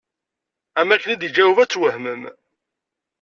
Am 0.79 0.89
akken 0.93 1.09
i 1.13 1.15
d-iğaweb 1.17 1.57
ad 1.63 1.69
twehmem. 1.69 2.23